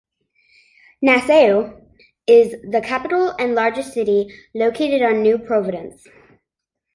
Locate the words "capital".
2.83-3.35